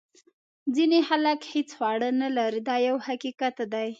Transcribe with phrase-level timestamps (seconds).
[0.75, 3.87] ځینې خلک هیڅ خواړه نه لري دا یو حقیقت دی.